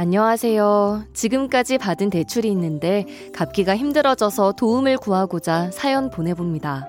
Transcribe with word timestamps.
안녕하세요. 0.00 1.06
지금까지 1.12 1.76
받은 1.76 2.10
대출이 2.10 2.48
있는데 2.52 3.04
갚기가 3.34 3.76
힘들어져서 3.76 4.52
도움을 4.52 4.96
구하고자 4.96 5.72
사연 5.72 6.08
보내봅니다. 6.08 6.86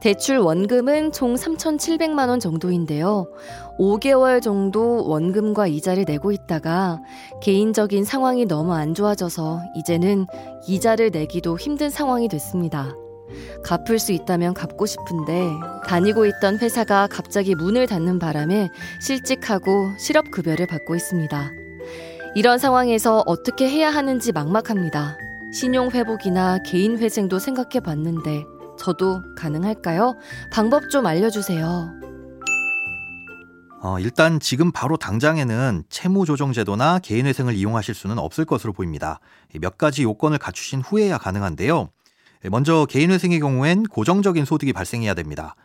대출 0.00 0.38
원금은 0.38 1.12
총 1.12 1.34
3,700만 1.34 2.30
원 2.30 2.40
정도인데요. 2.40 3.30
5개월 3.78 4.40
정도 4.40 5.06
원금과 5.06 5.66
이자를 5.66 6.06
내고 6.06 6.32
있다가 6.32 7.02
개인적인 7.42 8.04
상황이 8.06 8.46
너무 8.46 8.72
안 8.72 8.94
좋아져서 8.94 9.60
이제는 9.76 10.26
이자를 10.66 11.10
내기도 11.10 11.58
힘든 11.58 11.90
상황이 11.90 12.26
됐습니다. 12.26 12.94
갚을 13.62 13.98
수 13.98 14.12
있다면 14.12 14.54
갚고 14.54 14.86
싶은데 14.86 15.50
다니고 15.86 16.24
있던 16.24 16.58
회사가 16.58 17.06
갑자기 17.06 17.54
문을 17.54 17.86
닫는 17.86 18.18
바람에 18.18 18.70
실직하고 18.98 19.90
실업급여를 19.98 20.66
받고 20.66 20.94
있습니다. 20.94 21.59
이런 22.36 22.58
상황에서 22.58 23.24
어떻게 23.26 23.68
해야 23.68 23.90
하는지 23.90 24.30
막막합니다. 24.30 25.16
신용회복이나 25.52 26.62
개인회생도 26.62 27.40
생각해 27.40 27.80
봤는데 27.80 28.44
저도 28.78 29.20
가능할까요? 29.36 30.16
방법 30.52 30.88
좀 30.90 31.06
알려주세요. 31.06 31.90
어, 33.82 33.98
일단 33.98 34.38
지금 34.38 34.70
바로 34.70 34.96
당장에는 34.96 35.82
채무조정제도나 35.88 37.00
개인회생을 37.00 37.54
이용하실 37.54 37.94
수는 37.94 38.18
없을 38.18 38.44
것으로 38.44 38.72
보입니다. 38.72 39.18
몇 39.60 39.76
가지 39.76 40.04
요건을 40.04 40.38
갖추신 40.38 40.82
후에야 40.82 41.18
가능한데요. 41.18 41.88
먼저 42.50 42.86
개인회생의 42.86 43.40
경우엔 43.40 43.84
고정적인 43.84 44.44
소득이 44.44 44.72
발생해야 44.72 45.14
됩니다. 45.14 45.56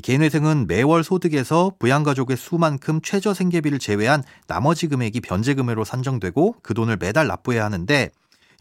개인회생은 0.00 0.66
매월 0.68 1.04
소득에서 1.04 1.72
부양가족의 1.78 2.36
수만큼 2.38 3.00
최저 3.02 3.34
생계비를 3.34 3.78
제외한 3.78 4.22
나머지 4.46 4.86
금액이 4.86 5.20
변제금으로 5.20 5.84
산정되고 5.84 6.56
그 6.62 6.72
돈을 6.72 6.96
매달 6.96 7.26
납부해야 7.26 7.64
하는데 7.64 8.10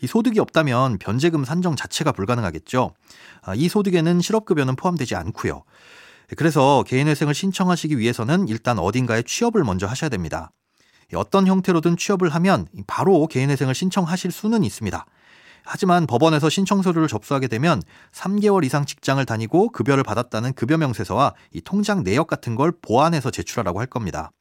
이 0.02 0.08
소득이 0.08 0.40
없다면 0.40 0.98
변제금 0.98 1.46
산정 1.46 1.76
자체가 1.76 2.12
불가능하겠죠. 2.12 2.94
아, 3.44 3.56
이 3.56 3.70
소득에는 3.70 4.20
실업급여는 4.20 4.76
포함되지 4.76 5.16
않고요. 5.16 5.64
그래서 6.36 6.84
개인회생을 6.84 7.34
신청하시기 7.34 7.98
위해서는 7.98 8.48
일단 8.48 8.80
어딘가에 8.80 9.22
취업을 9.22 9.64
먼저 9.64 9.86
하셔야 9.86 10.10
됩니다. 10.10 10.52
어떤 11.14 11.46
형태로든 11.46 11.98
취업을 11.98 12.30
하면 12.30 12.68
바로 12.88 13.28
개인회생을 13.28 13.76
신청하실 13.76 14.32
수는 14.32 14.64
있습니다. 14.64 15.06
하지만 15.64 16.08
법원에서 16.08 16.50
신청 16.50 16.82
서류를 16.82 17.08
접수하게 17.08 17.48
되면 17.48 17.82
3개월 18.14 18.66
이상 18.66 18.86
직장을 18.86 19.24
다니고 19.26 19.72
급여를 19.72 20.04
받았다는 20.04 20.54
급여 20.54 20.78
명세서와 20.78 21.34
이 21.54 21.62
통장 21.62 22.04
내역 22.04 22.28
같은 22.28 22.56
걸 22.56 22.72
보완해서 22.82 23.32
제출하라고 23.32 23.80
할 23.80 23.88
겁니다. 23.88 24.32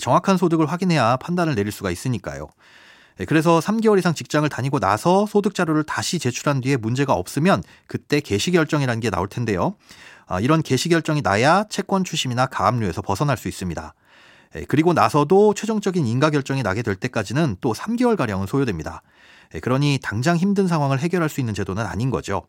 정확한 0.00 0.36
소득을 0.36 0.66
확인해야 0.66 1.16
판단을 1.16 1.54
내릴 1.54 1.72
수가 1.72 1.90
있으니까요. 1.90 2.48
그래서 3.26 3.60
3개월 3.60 3.98
이상 3.98 4.12
직장을 4.12 4.46
다니고 4.48 4.78
나서 4.78 5.24
소득 5.26 5.54
자료를 5.54 5.84
다시 5.84 6.18
제출한 6.18 6.60
뒤에 6.60 6.76
문제가 6.76 7.14
없으면 7.14 7.62
그때 7.86 8.20
개시 8.20 8.50
결정이라는 8.50 9.00
게 9.00 9.08
나올 9.08 9.28
텐데요. 9.28 9.76
아, 10.26 10.40
이런 10.40 10.62
개시 10.62 10.88
결정이 10.88 11.22
나야 11.22 11.64
채권 11.70 12.04
추심이나 12.04 12.46
가압류에서 12.46 13.00
벗어날 13.00 13.36
수 13.36 13.48
있습니다. 13.48 13.94
그리고 14.68 14.92
나서도 14.92 15.54
최종적인 15.54 16.06
인가 16.06 16.30
결정이 16.30 16.62
나게 16.62 16.82
될 16.82 16.96
때까지는 16.96 17.56
또 17.60 17.72
3개월 17.72 18.16
가량은 18.16 18.46
소요됩니다. 18.46 19.02
예, 19.54 19.60
그러니 19.60 19.98
당장 20.02 20.36
힘든 20.36 20.66
상황을 20.66 20.98
해결할 20.98 21.28
수 21.28 21.40
있는 21.40 21.54
제도는 21.54 21.84
아닌 21.84 22.10
거죠. 22.10 22.46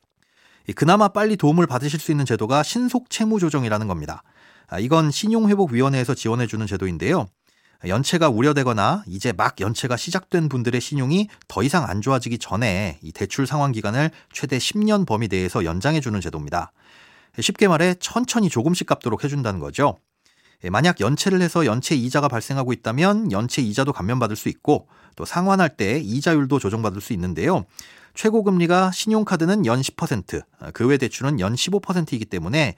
그나마 0.75 1.07
빨리 1.07 1.37
도움을 1.37 1.65
받으실 1.65 1.99
수 1.99 2.11
있는 2.11 2.25
제도가 2.25 2.63
신속 2.63 3.09
채무 3.09 3.39
조정이라는 3.39 3.87
겁니다. 3.87 4.23
아, 4.67 4.79
이건 4.79 5.11
신용회복위원회에서 5.11 6.13
지원해주는 6.13 6.65
제도인데요. 6.67 7.27
연체가 7.85 8.29
우려되거나 8.29 9.03
이제 9.07 9.31
막 9.31 9.59
연체가 9.61 9.97
시작된 9.97 10.49
분들의 10.49 10.81
신용이 10.81 11.29
더 11.47 11.61
이상 11.61 11.87
안 11.87 12.01
좋아지기 12.01 12.39
전에 12.39 12.99
이 13.01 13.11
대출 13.11 13.45
상환 13.45 13.71
기간을 13.71 14.09
최대 14.33 14.57
10년 14.57 15.05
범위 15.05 15.27
내에서 15.27 15.63
연장해주는 15.63 16.19
제도입니다. 16.19 16.71
쉽게 17.39 17.67
말해 17.67 17.93
천천히 17.99 18.49
조금씩 18.49 18.87
갚도록 18.87 19.23
해준다는 19.23 19.59
거죠. 19.59 19.97
예, 20.63 20.69
만약 20.69 20.99
연체를 20.99 21.41
해서 21.41 21.65
연체 21.65 21.95
이자가 21.95 22.27
발생하고 22.27 22.73
있다면 22.73 23.31
연체 23.31 23.61
이자도 23.61 23.93
감면받을 23.93 24.35
수 24.35 24.49
있고 24.49 24.87
또 25.15 25.25
상환할 25.25 25.77
때 25.77 25.99
이자율도 25.99 26.59
조정받을 26.59 27.01
수 27.01 27.13
있는데요. 27.13 27.65
최고 28.13 28.43
금리가 28.43 28.91
신용카드는 28.91 29.65
연 29.67 29.79
10%, 29.81 30.73
그 30.73 30.87
외 30.87 30.97
대출은 30.97 31.39
연 31.39 31.53
15%이기 31.53 32.25
때문에 32.25 32.75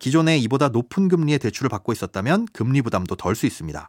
기존에 0.00 0.36
이보다 0.38 0.68
높은 0.68 1.08
금리의 1.08 1.38
대출을 1.38 1.68
받고 1.68 1.92
있었다면 1.92 2.48
금리 2.52 2.82
부담도 2.82 3.14
덜 3.14 3.36
수 3.36 3.46
있습니다. 3.46 3.88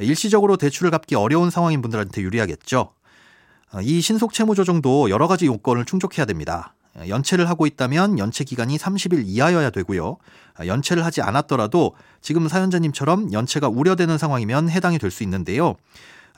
일시적으로 0.00 0.56
대출을 0.56 0.90
갚기 0.90 1.14
어려운 1.14 1.50
상황인 1.50 1.80
분들한테 1.80 2.22
유리하겠죠. 2.22 2.92
이 3.82 4.00
신속 4.00 4.32
채무 4.32 4.54
조정도 4.54 5.10
여러 5.10 5.28
가지 5.28 5.46
요건을 5.46 5.84
충족해야 5.84 6.26
됩니다. 6.26 6.74
연체를 7.08 7.48
하고 7.48 7.66
있다면 7.66 8.18
연체 8.18 8.44
기간이 8.44 8.76
30일 8.78 9.24
이하여야 9.26 9.70
되고요. 9.70 10.16
연체를 10.66 11.04
하지 11.04 11.20
않았더라도 11.22 11.94
지금 12.20 12.48
사연자님처럼 12.48 13.32
연체가 13.32 13.68
우려되는 13.68 14.16
상황이면 14.18 14.70
해당이 14.70 14.98
될 14.98 15.10
수 15.10 15.22
있는데요. 15.22 15.74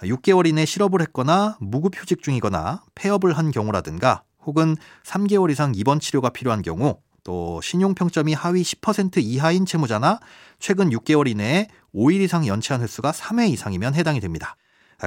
6개월 0.03 0.47
이내 0.47 0.65
실업을 0.65 1.01
했거나 1.03 1.57
무급휴직 1.61 2.23
중이거나 2.23 2.83
폐업을 2.95 3.37
한 3.37 3.51
경우라든가 3.51 4.23
혹은 4.45 4.77
3개월 5.05 5.51
이상 5.51 5.73
입원 5.75 6.01
치료가 6.01 6.31
필요한 6.31 6.63
경우 6.63 6.99
또 7.25 7.61
신용평점이 7.61 8.33
하위 8.33 8.63
10% 8.63 9.19
이하인 9.19 9.67
채무자나 9.67 10.21
최근 10.59 10.91
6개월 10.91 11.29
이내에 11.29 11.69
5일 11.95 12.21
이상 12.21 12.47
연체한 12.47 12.83
횟수가 12.83 13.11
3회 13.11 13.51
이상이면 13.51 13.95
해당이 13.95 14.21
됩니다. 14.21 14.57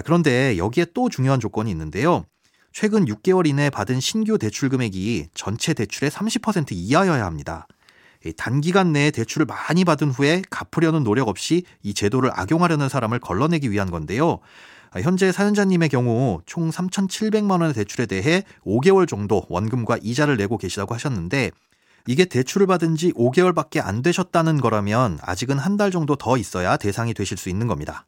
그런데 0.05 0.57
여기에 0.57 0.87
또 0.93 1.09
중요한 1.09 1.39
조건이 1.39 1.71
있는데요. 1.71 2.25
최근 2.71 3.05
6개월 3.05 3.47
이내 3.47 3.69
받은 3.69 3.99
신규 3.99 4.37
대출 4.37 4.69
금액이 4.69 5.27
전체 5.33 5.73
대출의 5.73 6.09
30% 6.09 6.69
이하여야 6.71 7.25
합니다. 7.25 7.67
단기간 8.37 8.93
내에 8.93 9.11
대출을 9.11 9.45
많이 9.45 9.83
받은 9.83 10.11
후에 10.11 10.43
갚으려는 10.49 11.03
노력 11.03 11.27
없이 11.27 11.63
이 11.81 11.93
제도를 11.93 12.31
악용하려는 12.33 12.87
사람을 12.87 13.19
걸러내기 13.19 13.71
위한 13.71 13.89
건데요. 13.91 14.39
현재 15.01 15.31
사연자님의 15.31 15.89
경우 15.89 16.41
총 16.45 16.69
3,700만 16.69 17.51
원의 17.51 17.73
대출에 17.73 18.05
대해 18.05 18.43
5개월 18.65 19.07
정도 19.07 19.43
원금과 19.49 19.97
이자를 20.01 20.37
내고 20.37 20.57
계시다고 20.57 20.93
하셨는데 20.93 21.51
이게 22.07 22.25
대출을 22.25 22.67
받은 22.67 22.95
지 22.95 23.11
5개월밖에 23.13 23.81
안 23.83 24.01
되셨다는 24.01 24.59
거라면 24.61 25.19
아직은 25.21 25.57
한 25.57 25.77
달 25.77 25.91
정도 25.91 26.15
더 26.15 26.37
있어야 26.37 26.77
대상이 26.77 27.13
되실 27.13 27.37
수 27.37 27.49
있는 27.49 27.67
겁니다. 27.67 28.05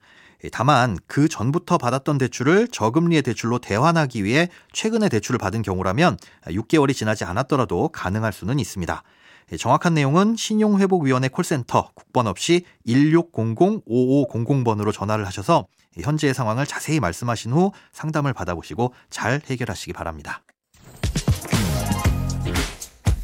다만 0.52 0.98
그 1.08 1.30
전부터 1.30 1.78
받았던 1.78 2.18
대출을 2.18 2.68
저금리의 2.70 3.22
대출로 3.22 3.60
대환하기 3.60 4.24
위해 4.24 4.50
최근에 4.74 5.10
대출을 5.10 5.38
받은 5.38 5.62
경우라면 5.62 6.18
6개월이 6.46 6.96
지나지 6.96 7.24
않았더라도 7.24 7.90
가능할 7.90 8.34
수는 8.34 8.60
있습니다. 8.60 9.04
정확한 9.58 9.94
내용은 9.94 10.36
신용회복위원회 10.36 11.28
콜센터 11.28 11.92
국번 11.94 12.28
없이 12.28 12.66
1600-5500번으로 12.88 14.92
전화를 14.92 15.28
하셔서 15.28 15.68
현재의 16.00 16.34
상황을 16.34 16.66
자세히 16.66 17.00
말씀하신 17.00 17.52
후 17.52 17.72
상담을 17.92 18.34
받아보시고 18.34 18.94
잘 19.10 19.42
해결하시기 19.46 19.94
바랍니다. 19.94 20.42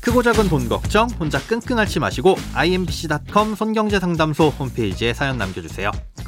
크고 0.01 0.23
작은 0.23 0.49
돈 0.49 0.69
걱정 0.69 1.07
혼자 1.19 1.39
끙끙 1.39 1.77
앓지 1.77 1.99
마시고 1.99 2.35
imbc.com 2.53 3.55
손경제상담소 3.55 4.49
홈페이지에 4.49 5.13
사연 5.13 5.37
남겨주세요. 5.37 5.91